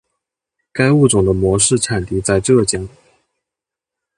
[0.71, 2.89] 该物种的模式产地在浙江。